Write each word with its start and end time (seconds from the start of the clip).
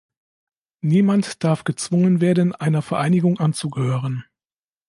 Niemand 0.83 1.43
darf 1.43 1.63
gezwungen 1.63 2.21
werden, 2.21 2.55
einer 2.55 2.81
Vereinigung 2.81 3.37
anzugehören. 3.37 4.25